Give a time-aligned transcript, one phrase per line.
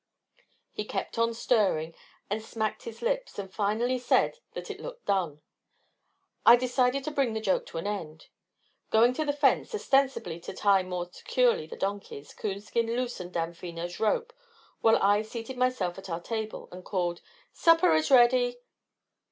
[0.71, 1.93] He kept on stirring,
[2.27, 5.43] and smacked his lips, and finally said that it looked done.
[6.43, 8.29] I decided to bring the joke to an end.
[8.89, 14.33] Going to the fence ostensibly to tie more securely the donkeys, Coonskin loosened Damfino's rope
[14.79, 17.21] while I seated myself at our table, and called,
[17.53, 18.57] "Supper is ready."